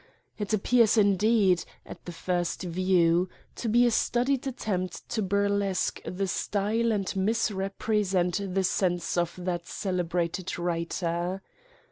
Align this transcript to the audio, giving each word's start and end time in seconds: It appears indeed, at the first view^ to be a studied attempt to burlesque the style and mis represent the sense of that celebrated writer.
It 0.39 0.51
appears 0.51 0.97
indeed, 0.97 1.63
at 1.85 2.05
the 2.05 2.11
first 2.11 2.61
view^ 2.61 3.27
to 3.55 3.69
be 3.69 3.85
a 3.85 3.91
studied 3.91 4.47
attempt 4.47 5.07
to 5.09 5.21
burlesque 5.21 6.01
the 6.03 6.25
style 6.25 6.91
and 6.91 7.15
mis 7.15 7.51
represent 7.51 8.55
the 8.55 8.63
sense 8.63 9.15
of 9.15 9.35
that 9.37 9.67
celebrated 9.67 10.57
writer. 10.57 11.43